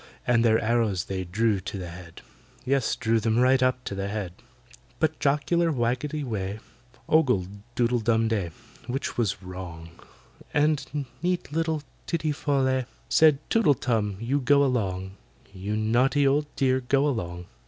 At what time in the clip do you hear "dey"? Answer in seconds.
8.27-8.49